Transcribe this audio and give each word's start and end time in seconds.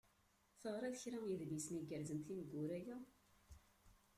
Teɣriḍ 0.61 0.95
kra 1.01 1.17
n 1.19 1.25
yidlisen 1.29 1.79
igerrzen 1.81 2.19
tineggura-ya? 2.19 2.97